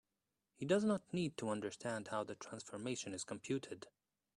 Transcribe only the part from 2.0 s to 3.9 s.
how the transformation is computed.